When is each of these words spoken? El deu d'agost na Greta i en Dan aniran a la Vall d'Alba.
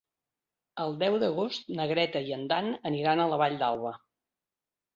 El 0.85 0.95
deu 1.03 1.17
d'agost 1.23 1.69
na 1.81 1.87
Greta 1.93 2.23
i 2.31 2.35
en 2.39 2.47
Dan 2.55 2.73
aniran 2.93 3.25
a 3.27 3.31
la 3.35 3.41
Vall 3.45 3.61
d'Alba. 3.63 3.95